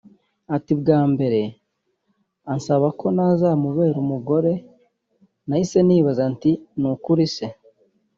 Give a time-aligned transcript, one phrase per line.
[0.55, 1.41] Ati “Bwa mbere
[2.53, 4.53] ansaba ko nazamubera umugore
[5.47, 7.47] nahise nibaza nti ‘ni ukuri se